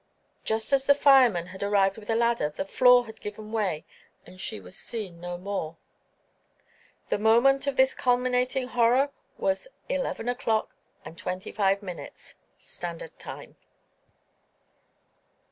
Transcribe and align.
Just 0.43 0.73
as 0.73 0.87
the 0.87 0.95
firemen 0.95 1.45
had 1.53 1.61
arrived 1.61 1.99
with 1.99 2.09
a 2.09 2.15
ladder, 2.15 2.49
the 2.49 2.65
floor 2.65 3.05
had 3.05 3.21
given 3.21 3.51
way, 3.51 3.85
and 4.25 4.41
she 4.41 4.59
was 4.59 4.75
seen 4.75 5.21
no 5.21 5.37
more. 5.37 5.77
The 7.09 7.19
moment 7.19 7.67
of 7.67 7.75
this 7.77 7.93
culminating 7.93 8.69
horror 8.69 9.11
was 9.37 9.67
eleven 9.89 10.27
o'clock 10.27 10.75
and 11.05 11.19
twenty 11.19 11.51
five 11.51 11.83
minutes, 11.83 12.33
standard 12.57 13.19
time. 13.19 13.57